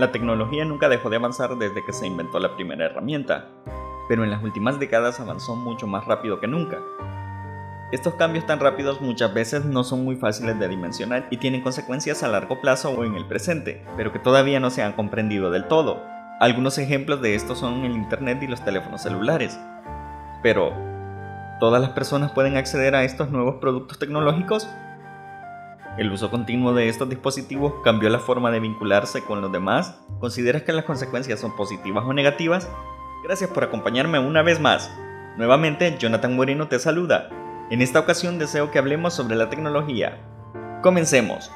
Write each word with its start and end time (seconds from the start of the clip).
La 0.00 0.12
tecnología 0.12 0.64
nunca 0.64 0.88
dejó 0.88 1.10
de 1.10 1.16
avanzar 1.16 1.58
desde 1.58 1.84
que 1.84 1.92
se 1.92 2.06
inventó 2.06 2.40
la 2.40 2.56
primera 2.56 2.86
herramienta, 2.86 3.48
pero 4.08 4.24
en 4.24 4.30
las 4.30 4.42
últimas 4.42 4.80
décadas 4.80 5.20
avanzó 5.20 5.54
mucho 5.56 5.86
más 5.86 6.06
rápido 6.06 6.40
que 6.40 6.46
nunca. 6.46 6.78
Estos 7.92 8.14
cambios 8.14 8.46
tan 8.46 8.60
rápidos 8.60 9.02
muchas 9.02 9.34
veces 9.34 9.66
no 9.66 9.84
son 9.84 10.02
muy 10.02 10.16
fáciles 10.16 10.58
de 10.58 10.68
dimensionar 10.68 11.28
y 11.30 11.36
tienen 11.36 11.60
consecuencias 11.60 12.22
a 12.22 12.28
largo 12.28 12.62
plazo 12.62 12.88
o 12.92 13.04
en 13.04 13.14
el 13.14 13.26
presente, 13.26 13.84
pero 13.98 14.10
que 14.10 14.18
todavía 14.18 14.58
no 14.58 14.70
se 14.70 14.82
han 14.82 14.94
comprendido 14.94 15.50
del 15.50 15.68
todo. 15.68 16.00
Algunos 16.40 16.78
ejemplos 16.78 17.20
de 17.20 17.34
esto 17.34 17.54
son 17.54 17.84
el 17.84 17.92
Internet 17.92 18.42
y 18.42 18.46
los 18.46 18.64
teléfonos 18.64 19.02
celulares. 19.02 19.60
Pero, 20.42 20.72
¿todas 21.60 21.82
las 21.82 21.90
personas 21.90 22.32
pueden 22.32 22.56
acceder 22.56 22.94
a 22.94 23.04
estos 23.04 23.30
nuevos 23.30 23.56
productos 23.56 23.98
tecnológicos? 23.98 24.66
¿El 25.98 26.12
uso 26.12 26.30
continuo 26.30 26.72
de 26.72 26.88
estos 26.88 27.08
dispositivos 27.08 27.74
cambió 27.82 28.08
la 28.10 28.20
forma 28.20 28.52
de 28.52 28.60
vincularse 28.60 29.24
con 29.24 29.40
los 29.40 29.50
demás? 29.50 30.00
¿Consideras 30.20 30.62
que 30.62 30.72
las 30.72 30.84
consecuencias 30.84 31.40
son 31.40 31.56
positivas 31.56 32.04
o 32.06 32.12
negativas? 32.12 32.70
Gracias 33.24 33.50
por 33.50 33.64
acompañarme 33.64 34.20
una 34.20 34.42
vez 34.42 34.60
más. 34.60 34.90
Nuevamente, 35.36 35.96
Jonathan 35.98 36.36
Moreno 36.36 36.68
te 36.68 36.78
saluda. 36.78 37.28
En 37.70 37.82
esta 37.82 37.98
ocasión 37.98 38.38
deseo 38.38 38.70
que 38.70 38.78
hablemos 38.78 39.14
sobre 39.14 39.34
la 39.34 39.50
tecnología. 39.50 40.18
Comencemos. 40.80 41.50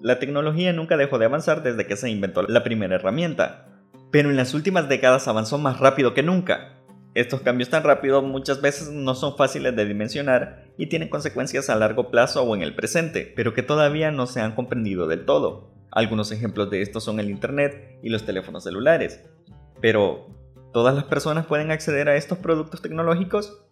La 0.00 0.18
tecnología 0.18 0.72
nunca 0.72 0.96
dejó 0.96 1.18
de 1.18 1.26
avanzar 1.26 1.62
desde 1.62 1.86
que 1.86 1.96
se 1.96 2.10
inventó 2.10 2.42
la 2.42 2.64
primera 2.64 2.96
herramienta, 2.96 3.66
pero 4.10 4.30
en 4.30 4.36
las 4.36 4.54
últimas 4.54 4.88
décadas 4.88 5.28
avanzó 5.28 5.58
más 5.58 5.78
rápido 5.78 6.14
que 6.14 6.22
nunca. 6.22 6.76
Estos 7.14 7.40
cambios 7.40 7.70
tan 7.70 7.82
rápidos 7.82 8.22
muchas 8.22 8.60
veces 8.60 8.90
no 8.90 9.14
son 9.14 9.36
fáciles 9.36 9.74
de 9.74 9.84
dimensionar 9.84 10.66
y 10.78 10.86
tienen 10.86 11.08
consecuencias 11.08 11.68
a 11.68 11.74
largo 11.74 12.10
plazo 12.10 12.42
o 12.42 12.54
en 12.54 12.62
el 12.62 12.74
presente, 12.74 13.32
pero 13.34 13.52
que 13.52 13.64
todavía 13.64 14.12
no 14.12 14.26
se 14.26 14.40
han 14.40 14.54
comprendido 14.54 15.08
del 15.08 15.24
todo. 15.24 15.72
Algunos 15.90 16.30
ejemplos 16.30 16.70
de 16.70 16.82
esto 16.82 17.00
son 17.00 17.18
el 17.18 17.30
Internet 17.30 17.98
y 18.02 18.10
los 18.10 18.24
teléfonos 18.24 18.62
celulares. 18.62 19.24
Pero, 19.80 20.28
¿todas 20.72 20.94
las 20.94 21.04
personas 21.04 21.46
pueden 21.46 21.72
acceder 21.72 22.08
a 22.08 22.14
estos 22.14 22.38
productos 22.38 22.80
tecnológicos? 22.80 23.66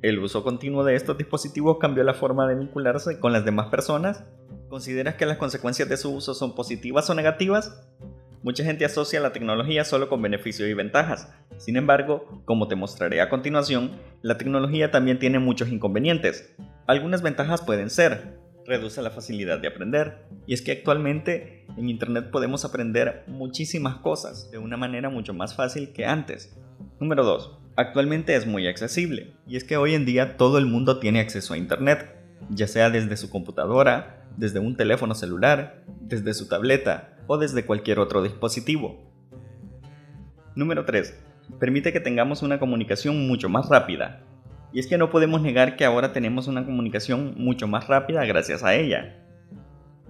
¿El 0.00 0.20
uso 0.20 0.44
continuo 0.44 0.84
de 0.84 0.94
estos 0.94 1.18
dispositivos 1.18 1.78
cambió 1.80 2.04
la 2.04 2.14
forma 2.14 2.46
de 2.46 2.54
vincularse 2.54 3.18
con 3.18 3.32
las 3.32 3.44
demás 3.44 3.66
personas? 3.66 4.24
¿Consideras 4.68 5.16
que 5.16 5.26
las 5.26 5.38
consecuencias 5.38 5.88
de 5.88 5.96
su 5.96 6.14
uso 6.14 6.34
son 6.34 6.54
positivas 6.54 7.10
o 7.10 7.14
negativas? 7.14 7.88
Mucha 8.42 8.62
gente 8.62 8.84
asocia 8.84 9.20
la 9.20 9.32
tecnología 9.32 9.84
solo 9.84 10.08
con 10.08 10.22
beneficios 10.22 10.68
y 10.68 10.74
ventajas. 10.74 11.32
Sin 11.56 11.76
embargo, 11.76 12.42
como 12.44 12.68
te 12.68 12.76
mostraré 12.76 13.20
a 13.20 13.28
continuación, 13.28 13.92
la 14.22 14.38
tecnología 14.38 14.92
también 14.92 15.18
tiene 15.18 15.40
muchos 15.40 15.70
inconvenientes. 15.70 16.54
Algunas 16.86 17.22
ventajas 17.22 17.62
pueden 17.62 17.90
ser, 17.90 18.38
reduce 18.64 19.02
la 19.02 19.10
facilidad 19.10 19.58
de 19.58 19.68
aprender, 19.68 20.24
y 20.46 20.54
es 20.54 20.62
que 20.62 20.72
actualmente 20.72 21.66
en 21.76 21.88
Internet 21.88 22.30
podemos 22.30 22.64
aprender 22.64 23.24
muchísimas 23.26 23.96
cosas 23.96 24.50
de 24.52 24.58
una 24.58 24.76
manera 24.76 25.10
mucho 25.10 25.34
más 25.34 25.56
fácil 25.56 25.92
que 25.92 26.06
antes. 26.06 26.56
Número 27.00 27.24
2. 27.24 27.58
Actualmente 27.74 28.36
es 28.36 28.46
muy 28.46 28.68
accesible, 28.68 29.34
y 29.48 29.56
es 29.56 29.64
que 29.64 29.76
hoy 29.76 29.94
en 29.94 30.04
día 30.04 30.36
todo 30.36 30.58
el 30.58 30.66
mundo 30.66 31.00
tiene 31.00 31.18
acceso 31.20 31.54
a 31.54 31.58
Internet, 31.58 32.14
ya 32.50 32.68
sea 32.68 32.88
desde 32.90 33.16
su 33.16 33.30
computadora, 33.30 34.24
desde 34.36 34.60
un 34.60 34.76
teléfono 34.76 35.14
celular, 35.16 35.82
desde 36.00 36.34
su 36.34 36.48
tableta, 36.48 37.17
o 37.28 37.38
desde 37.38 37.64
cualquier 37.64 38.00
otro 38.00 38.22
dispositivo. 38.22 38.96
Número 40.56 40.84
3. 40.84 41.16
Permite 41.60 41.92
que 41.92 42.00
tengamos 42.00 42.42
una 42.42 42.58
comunicación 42.58 43.28
mucho 43.28 43.48
más 43.48 43.68
rápida. 43.68 44.24
Y 44.72 44.80
es 44.80 44.86
que 44.86 44.98
no 44.98 45.10
podemos 45.10 45.40
negar 45.40 45.76
que 45.76 45.84
ahora 45.84 46.12
tenemos 46.12 46.48
una 46.48 46.64
comunicación 46.64 47.34
mucho 47.36 47.68
más 47.68 47.86
rápida 47.86 48.24
gracias 48.24 48.64
a 48.64 48.74
ella. 48.74 49.24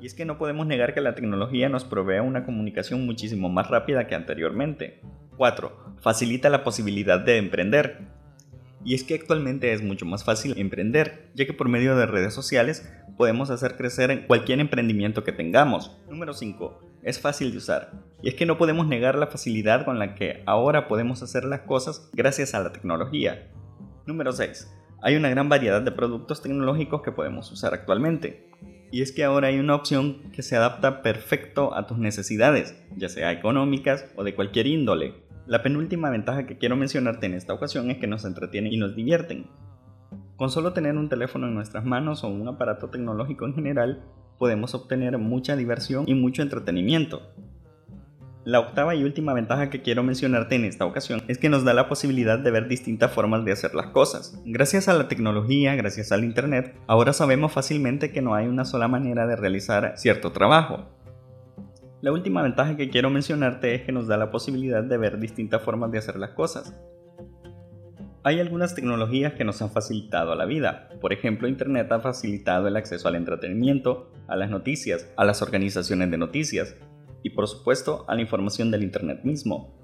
Y 0.00 0.06
es 0.06 0.14
que 0.14 0.24
no 0.24 0.38
podemos 0.38 0.66
negar 0.66 0.94
que 0.94 1.00
la 1.00 1.14
tecnología 1.14 1.68
nos 1.68 1.84
provee 1.84 2.20
una 2.20 2.44
comunicación 2.44 3.04
muchísimo 3.04 3.48
más 3.48 3.68
rápida 3.68 4.06
que 4.06 4.14
anteriormente. 4.14 5.00
4. 5.36 5.96
Facilita 6.00 6.48
la 6.48 6.64
posibilidad 6.64 7.20
de 7.20 7.36
emprender. 7.36 7.98
Y 8.84 8.94
es 8.94 9.02
que 9.02 9.16
actualmente 9.16 9.72
es 9.72 9.82
mucho 9.82 10.06
más 10.06 10.22
fácil 10.24 10.54
emprender, 10.56 11.30
ya 11.34 11.46
que 11.46 11.52
por 11.52 11.68
medio 11.68 11.96
de 11.96 12.06
redes 12.06 12.32
sociales 12.32 12.88
podemos 13.16 13.50
hacer 13.50 13.76
crecer 13.76 14.26
cualquier 14.28 14.60
emprendimiento 14.60 15.24
que 15.24 15.32
tengamos. 15.32 15.96
Número 16.08 16.32
5 16.32 16.87
es 17.02 17.20
fácil 17.20 17.52
de 17.52 17.58
usar. 17.58 17.92
Y 18.22 18.28
es 18.28 18.34
que 18.34 18.46
no 18.46 18.58
podemos 18.58 18.86
negar 18.86 19.16
la 19.16 19.28
facilidad 19.28 19.84
con 19.84 19.98
la 19.98 20.14
que 20.14 20.42
ahora 20.46 20.88
podemos 20.88 21.22
hacer 21.22 21.44
las 21.44 21.60
cosas 21.60 22.10
gracias 22.12 22.54
a 22.54 22.60
la 22.60 22.72
tecnología. 22.72 23.50
Número 24.06 24.32
6. 24.32 24.74
Hay 25.02 25.16
una 25.16 25.28
gran 25.28 25.48
variedad 25.48 25.80
de 25.80 25.92
productos 25.92 26.42
tecnológicos 26.42 27.02
que 27.02 27.12
podemos 27.12 27.50
usar 27.52 27.72
actualmente. 27.74 28.50
Y 28.90 29.02
es 29.02 29.12
que 29.12 29.22
ahora 29.22 29.48
hay 29.48 29.58
una 29.58 29.74
opción 29.74 30.30
que 30.32 30.42
se 30.42 30.56
adapta 30.56 31.02
perfecto 31.02 31.74
a 31.74 31.86
tus 31.86 31.98
necesidades, 31.98 32.82
ya 32.96 33.08
sea 33.08 33.32
económicas 33.32 34.06
o 34.16 34.24
de 34.24 34.34
cualquier 34.34 34.66
índole. 34.66 35.14
La 35.46 35.62
penúltima 35.62 36.10
ventaja 36.10 36.46
que 36.46 36.58
quiero 36.58 36.76
mencionarte 36.76 37.26
en 37.26 37.34
esta 37.34 37.54
ocasión 37.54 37.90
es 37.90 37.98
que 37.98 38.06
nos 38.06 38.24
entretienen 38.24 38.72
y 38.72 38.76
nos 38.76 38.96
divierten. 38.96 39.46
Con 40.36 40.50
solo 40.50 40.72
tener 40.72 40.96
un 40.96 41.08
teléfono 41.08 41.46
en 41.46 41.54
nuestras 41.54 41.84
manos 41.84 42.24
o 42.24 42.28
un 42.28 42.48
aparato 42.48 42.90
tecnológico 42.90 43.46
en 43.46 43.54
general, 43.54 44.04
podemos 44.38 44.74
obtener 44.74 45.18
mucha 45.18 45.56
diversión 45.56 46.04
y 46.06 46.14
mucho 46.14 46.42
entretenimiento. 46.42 47.22
La 48.44 48.60
octava 48.60 48.94
y 48.94 49.04
última 49.04 49.34
ventaja 49.34 49.68
que 49.68 49.82
quiero 49.82 50.02
mencionarte 50.02 50.54
en 50.54 50.64
esta 50.64 50.86
ocasión 50.86 51.22
es 51.28 51.36
que 51.36 51.50
nos 51.50 51.64
da 51.64 51.74
la 51.74 51.86
posibilidad 51.86 52.38
de 52.38 52.50
ver 52.50 52.66
distintas 52.66 53.12
formas 53.12 53.44
de 53.44 53.52
hacer 53.52 53.74
las 53.74 53.88
cosas. 53.88 54.40
Gracias 54.46 54.88
a 54.88 54.94
la 54.94 55.06
tecnología, 55.06 55.74
gracias 55.74 56.12
al 56.12 56.24
Internet, 56.24 56.74
ahora 56.86 57.12
sabemos 57.12 57.52
fácilmente 57.52 58.10
que 58.10 58.22
no 58.22 58.34
hay 58.34 58.46
una 58.46 58.64
sola 58.64 58.88
manera 58.88 59.26
de 59.26 59.36
realizar 59.36 59.94
cierto 59.98 60.32
trabajo. 60.32 60.86
La 62.00 62.12
última 62.12 62.42
ventaja 62.42 62.76
que 62.76 62.88
quiero 62.88 63.10
mencionarte 63.10 63.74
es 63.74 63.82
que 63.82 63.92
nos 63.92 64.06
da 64.06 64.16
la 64.16 64.30
posibilidad 64.30 64.84
de 64.84 64.96
ver 64.96 65.18
distintas 65.18 65.60
formas 65.60 65.90
de 65.90 65.98
hacer 65.98 66.16
las 66.16 66.30
cosas. 66.30 66.74
Hay 68.24 68.40
algunas 68.40 68.74
tecnologías 68.74 69.34
que 69.34 69.44
nos 69.44 69.62
han 69.62 69.70
facilitado 69.70 70.34
la 70.34 70.44
vida. 70.44 70.88
Por 71.00 71.12
ejemplo, 71.12 71.46
Internet 71.46 71.90
ha 71.92 72.00
facilitado 72.00 72.66
el 72.66 72.76
acceso 72.76 73.06
al 73.06 73.14
entretenimiento, 73.14 74.10
a 74.26 74.36
las 74.36 74.50
noticias, 74.50 75.08
a 75.16 75.24
las 75.24 75.40
organizaciones 75.40 76.10
de 76.10 76.18
noticias 76.18 76.76
y 77.22 77.30
por 77.30 77.46
supuesto 77.46 78.04
a 78.08 78.14
la 78.16 78.20
información 78.20 78.70
del 78.70 78.82
Internet 78.82 79.20
mismo. 79.22 79.78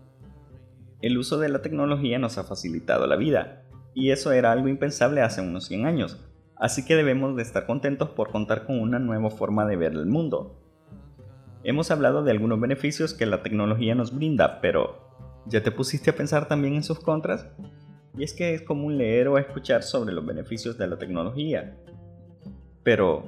El 1.00 1.16
uso 1.16 1.38
de 1.38 1.48
la 1.48 1.62
tecnología 1.62 2.18
nos 2.18 2.36
ha 2.36 2.44
facilitado 2.44 3.06
la 3.06 3.16
vida 3.16 3.62
y 3.94 4.10
eso 4.10 4.32
era 4.32 4.50
algo 4.50 4.68
impensable 4.68 5.20
hace 5.22 5.40
unos 5.40 5.66
100 5.66 5.86
años. 5.86 6.20
Así 6.56 6.84
que 6.84 6.96
debemos 6.96 7.36
de 7.36 7.42
estar 7.42 7.66
contentos 7.66 8.10
por 8.10 8.30
contar 8.30 8.66
con 8.66 8.80
una 8.80 8.98
nueva 8.98 9.30
forma 9.30 9.64
de 9.66 9.76
ver 9.76 9.92
el 9.92 10.06
mundo. 10.06 10.60
Hemos 11.62 11.90
hablado 11.90 12.24
de 12.24 12.32
algunos 12.32 12.60
beneficios 12.60 13.14
que 13.14 13.26
la 13.26 13.42
tecnología 13.42 13.94
nos 13.94 14.14
brinda, 14.14 14.60
pero 14.60 15.08
¿ya 15.46 15.62
te 15.62 15.70
pusiste 15.70 16.10
a 16.10 16.16
pensar 16.16 16.48
también 16.48 16.74
en 16.74 16.82
sus 16.82 16.98
contras? 17.00 17.46
Y 18.16 18.22
es 18.22 18.32
que 18.32 18.54
es 18.54 18.62
común 18.62 18.96
leer 18.96 19.28
o 19.28 19.38
escuchar 19.38 19.82
sobre 19.82 20.12
los 20.12 20.24
beneficios 20.24 20.78
de 20.78 20.86
la 20.86 20.98
tecnología. 20.98 21.76
Pero, 22.84 23.24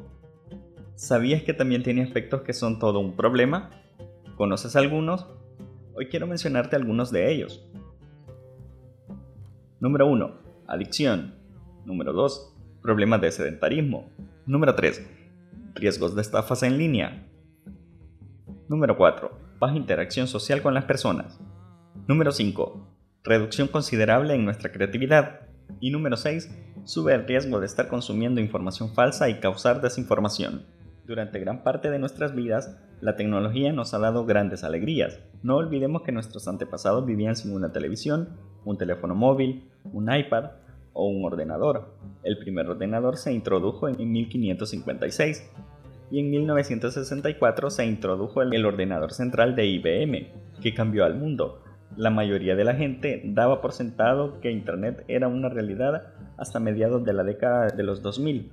¿sabías 0.94 1.42
que 1.42 1.54
también 1.54 1.82
tiene 1.82 2.02
aspectos 2.02 2.42
que 2.42 2.52
son 2.52 2.78
todo 2.78 3.00
un 3.00 3.16
problema? 3.16 3.70
¿Conoces 4.36 4.76
algunos? 4.76 5.26
Hoy 5.94 6.06
quiero 6.06 6.26
mencionarte 6.26 6.76
algunos 6.76 7.10
de 7.10 7.32
ellos. 7.32 7.66
Número 9.80 10.06
1. 10.06 10.30
Adicción. 10.68 11.34
Número 11.84 12.12
2. 12.12 12.54
Problemas 12.82 13.20
de 13.20 13.32
sedentarismo. 13.32 14.08
Número 14.46 14.74
3. 14.74 15.04
Riesgos 15.74 16.14
de 16.14 16.22
estafas 16.22 16.62
en 16.62 16.78
línea. 16.78 17.26
Número 18.68 18.96
4. 18.96 19.30
Baja 19.58 19.74
interacción 19.74 20.28
social 20.28 20.62
con 20.62 20.74
las 20.74 20.84
personas. 20.84 21.40
Número 22.06 22.30
5 22.30 22.95
reducción 23.26 23.66
considerable 23.68 24.34
en 24.34 24.44
nuestra 24.44 24.70
creatividad. 24.70 25.40
Y 25.80 25.90
número 25.90 26.16
6, 26.16 26.48
sube 26.84 27.12
el 27.12 27.26
riesgo 27.26 27.58
de 27.58 27.66
estar 27.66 27.88
consumiendo 27.88 28.40
información 28.40 28.94
falsa 28.94 29.28
y 29.28 29.40
causar 29.40 29.80
desinformación. 29.80 30.62
Durante 31.04 31.40
gran 31.40 31.62
parte 31.62 31.90
de 31.90 31.98
nuestras 31.98 32.34
vidas, 32.34 32.78
la 33.00 33.16
tecnología 33.16 33.72
nos 33.72 33.94
ha 33.94 33.98
dado 33.98 34.24
grandes 34.24 34.64
alegrías. 34.64 35.20
No 35.42 35.56
olvidemos 35.56 36.02
que 36.02 36.12
nuestros 36.12 36.48
antepasados 36.48 37.04
vivían 37.04 37.36
sin 37.36 37.52
una 37.52 37.72
televisión, 37.72 38.30
un 38.64 38.78
teléfono 38.78 39.14
móvil, 39.14 39.68
un 39.92 40.12
iPad 40.12 40.52
o 40.92 41.08
un 41.08 41.24
ordenador. 41.24 41.94
El 42.22 42.38
primer 42.38 42.68
ordenador 42.68 43.16
se 43.16 43.32
introdujo 43.32 43.88
en 43.88 43.96
1556 44.10 45.50
y 46.10 46.20
en 46.20 46.30
1964 46.30 47.70
se 47.70 47.84
introdujo 47.84 48.42
el 48.42 48.64
ordenador 48.64 49.12
central 49.12 49.56
de 49.56 49.66
IBM, 49.66 50.28
que 50.62 50.74
cambió 50.74 51.04
al 51.04 51.16
mundo 51.16 51.65
la 51.96 52.10
mayoría 52.10 52.56
de 52.56 52.64
la 52.64 52.74
gente 52.74 53.22
daba 53.24 53.60
por 53.60 53.72
sentado 53.72 54.40
que 54.40 54.50
Internet 54.50 55.04
era 55.08 55.28
una 55.28 55.48
realidad 55.48 56.12
hasta 56.36 56.60
mediados 56.60 57.04
de 57.04 57.12
la 57.12 57.24
década 57.24 57.68
de 57.68 57.82
los 57.82 58.02
2000, 58.02 58.52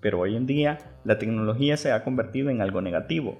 pero 0.00 0.20
hoy 0.20 0.36
en 0.36 0.46
día 0.46 0.78
la 1.04 1.18
tecnología 1.18 1.76
se 1.76 1.92
ha 1.92 2.04
convertido 2.04 2.50
en 2.50 2.60
algo 2.60 2.82
negativo. 2.82 3.38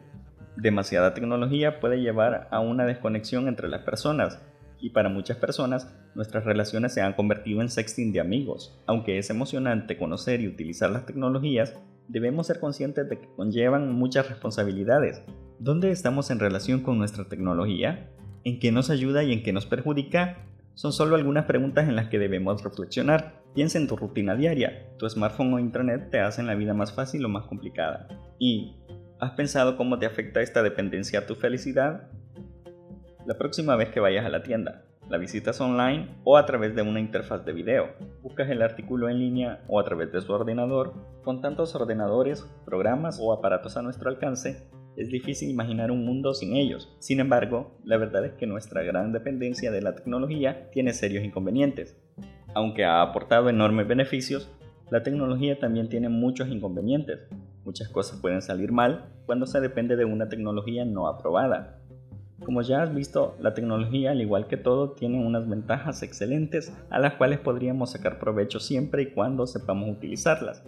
Demasiada 0.56 1.14
tecnología 1.14 1.80
puede 1.80 2.00
llevar 2.00 2.48
a 2.50 2.60
una 2.60 2.86
desconexión 2.86 3.48
entre 3.48 3.68
las 3.68 3.82
personas 3.82 4.40
y 4.80 4.90
para 4.90 5.08
muchas 5.08 5.36
personas 5.36 5.92
nuestras 6.14 6.44
relaciones 6.44 6.94
se 6.94 7.02
han 7.02 7.14
convertido 7.14 7.60
en 7.60 7.68
sexting 7.68 8.12
de 8.12 8.20
amigos. 8.20 8.80
Aunque 8.86 9.18
es 9.18 9.30
emocionante 9.30 9.98
conocer 9.98 10.40
y 10.40 10.48
utilizar 10.48 10.90
las 10.90 11.06
tecnologías, 11.06 11.74
debemos 12.08 12.46
ser 12.46 12.60
conscientes 12.60 13.08
de 13.08 13.18
que 13.18 13.28
conllevan 13.36 13.92
muchas 13.92 14.28
responsabilidades. 14.28 15.22
¿Dónde 15.58 15.90
estamos 15.90 16.30
en 16.30 16.38
relación 16.38 16.80
con 16.80 16.98
nuestra 16.98 17.24
tecnología? 17.28 18.10
¿En 18.46 18.60
qué 18.60 18.70
nos 18.70 18.90
ayuda 18.90 19.24
y 19.24 19.32
en 19.32 19.42
qué 19.42 19.54
nos 19.54 19.64
perjudica? 19.64 20.36
Son 20.74 20.92
solo 20.92 21.16
algunas 21.16 21.46
preguntas 21.46 21.88
en 21.88 21.96
las 21.96 22.08
que 22.08 22.18
debemos 22.18 22.62
reflexionar. 22.62 23.42
Piensa 23.54 23.78
en 23.78 23.88
tu 23.88 23.96
rutina 23.96 24.36
diaria. 24.36 24.86
Tu 24.98 25.08
smartphone 25.08 25.54
o 25.54 25.58
internet 25.58 26.10
te 26.10 26.20
hacen 26.20 26.46
la 26.46 26.54
vida 26.54 26.74
más 26.74 26.92
fácil 26.92 27.24
o 27.24 27.30
más 27.30 27.46
complicada. 27.46 28.06
¿Y 28.38 28.76
has 29.18 29.30
pensado 29.30 29.78
cómo 29.78 29.98
te 29.98 30.04
afecta 30.04 30.42
esta 30.42 30.62
dependencia 30.62 31.20
a 31.20 31.26
tu 31.26 31.36
felicidad? 31.36 32.10
La 33.24 33.38
próxima 33.38 33.76
vez 33.76 33.88
que 33.88 34.00
vayas 34.00 34.26
a 34.26 34.28
la 34.28 34.42
tienda, 34.42 34.84
la 35.08 35.16
visitas 35.16 35.58
online 35.62 36.14
o 36.24 36.36
a 36.36 36.44
través 36.44 36.74
de 36.74 36.82
una 36.82 37.00
interfaz 37.00 37.46
de 37.46 37.54
video. 37.54 37.94
Buscas 38.22 38.50
el 38.50 38.60
artículo 38.60 39.08
en 39.08 39.20
línea 39.20 39.64
o 39.68 39.80
a 39.80 39.84
través 39.84 40.12
de 40.12 40.20
su 40.20 40.30
ordenador. 40.30 40.92
Con 41.22 41.40
tantos 41.40 41.74
ordenadores, 41.74 42.46
programas 42.66 43.18
o 43.22 43.32
aparatos 43.32 43.78
a 43.78 43.82
nuestro 43.82 44.10
alcance, 44.10 44.68
es 44.96 45.08
difícil 45.08 45.50
imaginar 45.50 45.90
un 45.90 46.04
mundo 46.04 46.34
sin 46.34 46.56
ellos. 46.56 46.94
Sin 46.98 47.20
embargo, 47.20 47.78
la 47.84 47.96
verdad 47.96 48.24
es 48.24 48.32
que 48.34 48.46
nuestra 48.46 48.82
gran 48.82 49.12
dependencia 49.12 49.70
de 49.70 49.82
la 49.82 49.94
tecnología 49.94 50.70
tiene 50.70 50.92
serios 50.92 51.24
inconvenientes. 51.24 51.96
Aunque 52.54 52.84
ha 52.84 53.02
aportado 53.02 53.48
enormes 53.48 53.88
beneficios, 53.88 54.50
la 54.90 55.02
tecnología 55.02 55.58
también 55.58 55.88
tiene 55.88 56.08
muchos 56.08 56.48
inconvenientes. 56.48 57.20
Muchas 57.64 57.88
cosas 57.88 58.20
pueden 58.20 58.42
salir 58.42 58.70
mal 58.70 59.06
cuando 59.26 59.46
se 59.46 59.60
depende 59.60 59.96
de 59.96 60.04
una 60.04 60.28
tecnología 60.28 60.84
no 60.84 61.08
aprobada. 61.08 61.80
Como 62.44 62.60
ya 62.62 62.82
has 62.82 62.94
visto, 62.94 63.36
la 63.40 63.54
tecnología, 63.54 64.10
al 64.10 64.20
igual 64.20 64.46
que 64.46 64.58
todo, 64.58 64.90
tiene 64.92 65.24
unas 65.24 65.48
ventajas 65.48 66.02
excelentes 66.02 66.76
a 66.90 66.98
las 66.98 67.14
cuales 67.14 67.38
podríamos 67.38 67.92
sacar 67.92 68.18
provecho 68.18 68.60
siempre 68.60 69.02
y 69.02 69.10
cuando 69.12 69.46
sepamos 69.46 69.88
utilizarlas. 69.88 70.62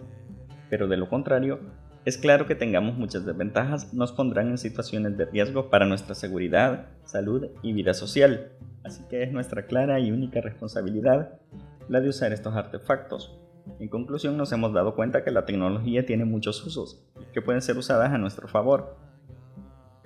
Pero 0.69 0.87
de 0.87 0.97
lo 0.97 1.07
contrario, 1.07 1.59
es 2.07 2.17
claro 2.17 2.45
que 2.45 2.55
tengamos 2.55 2.95
muchas 2.95 3.25
desventajas 3.25 3.93
nos 3.93 4.13
pondrán 4.13 4.47
en 4.47 4.57
situaciones 4.57 5.17
de 5.17 5.25
riesgo 5.25 5.69
para 5.69 5.85
nuestra 5.85 6.15
seguridad, 6.15 6.87
salud 7.03 7.47
y 7.61 7.73
vida 7.73 7.93
social, 7.93 8.53
así 8.85 9.03
que 9.09 9.23
es 9.23 9.33
nuestra 9.33 9.65
clara 9.65 9.99
y 9.99 10.13
única 10.13 10.39
responsabilidad 10.39 11.37
la 11.89 11.99
de 11.99 12.07
usar 12.07 12.31
estos 12.31 12.55
artefactos. 12.55 13.37
En 13.81 13.89
conclusión 13.89 14.37
nos 14.37 14.53
hemos 14.53 14.71
dado 14.71 14.95
cuenta 14.95 15.25
que 15.25 15.31
la 15.31 15.45
tecnología 15.45 16.05
tiene 16.05 16.23
muchos 16.23 16.65
usos, 16.65 17.05
que 17.33 17.41
pueden 17.41 17.61
ser 17.61 17.77
usadas 17.77 18.13
a 18.13 18.17
nuestro 18.17 18.47
favor, 18.47 18.95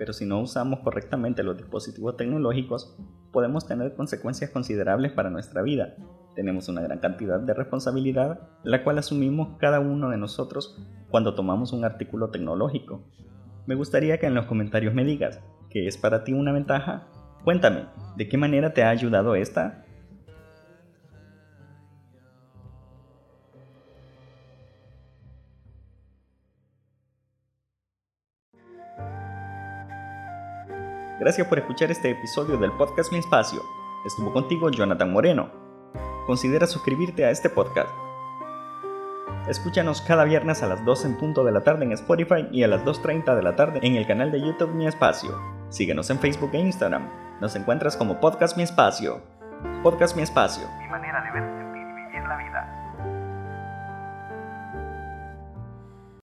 pero 0.02 0.12
si 0.12 0.26
no 0.26 0.40
usamos 0.40 0.80
correctamente 0.80 1.44
los 1.44 1.56
dispositivos 1.56 2.16
tecnológicos, 2.16 2.96
podemos 3.30 3.68
tener 3.68 3.94
consecuencias 3.94 4.50
considerables 4.50 5.12
para 5.12 5.30
nuestra 5.30 5.62
vida. 5.62 5.94
Tenemos 6.34 6.68
una 6.68 6.80
gran 6.80 6.98
cantidad 6.98 7.38
de 7.38 7.54
responsabilidad, 7.54 8.40
la 8.64 8.82
cual 8.82 8.98
asumimos 8.98 9.58
cada 9.60 9.78
uno 9.78 10.10
de 10.10 10.16
nosotros 10.16 10.76
cuando 11.08 11.36
tomamos 11.36 11.72
un 11.72 11.84
artículo 11.84 12.30
tecnológico. 12.30 13.04
Me 13.68 13.76
gustaría 13.76 14.18
que 14.18 14.26
en 14.26 14.34
los 14.34 14.46
comentarios 14.46 14.92
me 14.92 15.04
digas, 15.04 15.40
¿qué 15.70 15.86
es 15.86 15.96
para 15.96 16.24
ti 16.24 16.32
una 16.32 16.50
ventaja? 16.50 17.06
Cuéntame, 17.44 17.86
¿de 18.16 18.28
qué 18.28 18.36
manera 18.36 18.74
te 18.74 18.82
ha 18.82 18.90
ayudado 18.90 19.36
esta? 19.36 19.81
Gracias 31.22 31.46
por 31.46 31.60
escuchar 31.60 31.88
este 31.92 32.10
episodio 32.10 32.56
del 32.56 32.72
podcast 32.72 33.12
Mi 33.12 33.18
Espacio. 33.18 33.62
Estuvo 34.04 34.32
contigo 34.32 34.72
Jonathan 34.72 35.12
Moreno. 35.12 35.52
Considera 36.26 36.66
suscribirte 36.66 37.24
a 37.24 37.30
este 37.30 37.48
podcast. 37.48 37.90
Escúchanos 39.48 40.02
cada 40.02 40.24
viernes 40.24 40.64
a 40.64 40.66
las 40.66 40.84
2 40.84 41.04
en 41.04 41.16
punto 41.18 41.44
de 41.44 41.52
la 41.52 41.62
tarde 41.62 41.84
en 41.84 41.92
Spotify 41.92 42.48
y 42.50 42.64
a 42.64 42.66
las 42.66 42.84
2.30 42.84 43.36
de 43.36 43.42
la 43.44 43.54
tarde 43.54 43.78
en 43.84 43.94
el 43.94 44.04
canal 44.04 44.32
de 44.32 44.40
YouTube 44.40 44.74
Mi 44.74 44.88
Espacio. 44.88 45.40
Síguenos 45.68 46.10
en 46.10 46.18
Facebook 46.18 46.50
e 46.54 46.58
Instagram. 46.58 47.08
Nos 47.40 47.54
encuentras 47.54 47.96
como 47.96 48.18
Podcast 48.18 48.56
Mi 48.56 48.64
Espacio. 48.64 49.22
Podcast 49.84 50.16
Mi 50.16 50.24
Espacio. 50.24 50.66
Mi 50.80 50.88
manera 50.88 51.21